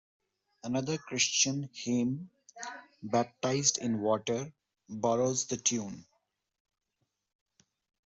Another 0.63 0.97
Christian 0.97 1.69
hymn, 1.75 2.31
"Baptized 3.03 3.77
In 3.77 4.01
Water," 4.01 4.51
borrows 4.89 5.45
the 5.45 5.57
tune. 5.57 6.07